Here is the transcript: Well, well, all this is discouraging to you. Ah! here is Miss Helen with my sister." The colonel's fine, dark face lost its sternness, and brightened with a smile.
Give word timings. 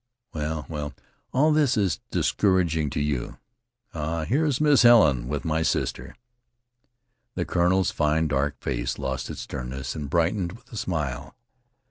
Well, 0.33 0.65
well, 0.67 0.95
all 1.31 1.51
this 1.53 1.77
is 1.77 1.99
discouraging 2.09 2.89
to 2.89 2.99
you. 2.99 3.37
Ah! 3.93 4.23
here 4.25 4.45
is 4.45 4.59
Miss 4.59 4.81
Helen 4.81 5.27
with 5.27 5.45
my 5.45 5.61
sister." 5.61 6.15
The 7.35 7.45
colonel's 7.45 7.91
fine, 7.91 8.27
dark 8.27 8.59
face 8.59 8.97
lost 8.97 9.29
its 9.29 9.41
sternness, 9.41 9.93
and 9.93 10.09
brightened 10.09 10.53
with 10.53 10.71
a 10.71 10.75
smile. 10.75 11.35